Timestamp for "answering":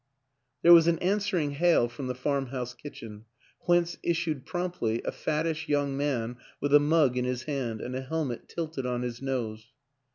0.97-1.51